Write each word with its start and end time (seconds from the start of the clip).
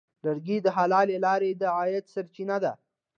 لرګی 0.25 0.57
د 0.61 0.67
حلالې 0.77 1.17
لارې 1.25 1.51
د 1.61 1.63
عاید 1.77 2.05
سرچینه 2.13 2.57
ده. 2.63 2.71